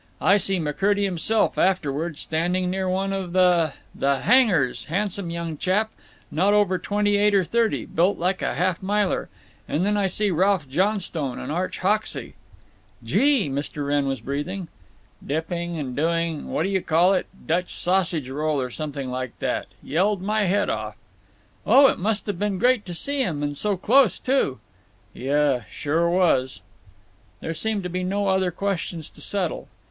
[0.19, 5.91] I see McCurdy himself, afterward, standing near one of the—the handgars—handsome young chap,
[6.31, 9.29] not over twenty eight or thirty, built like a half miler.
[9.67, 12.33] And then I see Ralph Johnstone and Arch Hoxey—"
[13.03, 13.85] "Gee!" Mr.
[13.85, 14.69] Wrenn was breathing.
[15.23, 19.67] "—dipping and doing the—what do you call it?—Dutch sausage roll or something like that.
[19.83, 20.95] Yelled my head off."
[21.63, 24.57] "Oh, it must have been great to see 'em, and so close, too."
[25.13, 26.61] "Yuh—it sure was."
[27.39, 29.65] There seemed to be no other questions to settle.
[29.65, 29.77] Mr.